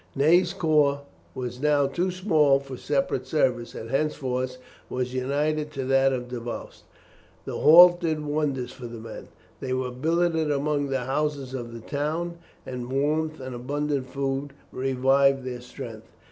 Ney's 0.15 0.51
corps 0.51 1.01
was 1.35 1.61
now 1.61 1.85
too 1.85 2.09
small 2.09 2.59
for 2.59 2.75
separate 2.75 3.27
service, 3.27 3.75
and 3.75 3.91
henceforth 3.91 4.57
was 4.89 5.13
united 5.13 5.69
to 5.73 5.85
that 5.85 6.11
of 6.11 6.27
Davoust. 6.27 6.85
The 7.45 7.59
halt 7.59 7.99
did 8.01 8.25
wonders 8.25 8.71
for 8.71 8.87
the 8.87 8.97
men. 8.97 9.27
They 9.59 9.73
were 9.73 9.91
billeted 9.91 10.49
among 10.49 10.87
the 10.87 11.01
houses 11.03 11.53
of 11.53 11.71
the 11.71 11.81
town, 11.87 12.39
and 12.65 12.91
warmth 12.91 13.39
and 13.39 13.53
abundant 13.53 14.07
food 14.09 14.53
revived 14.71 15.43
their 15.43 15.61
strength. 15.61 16.07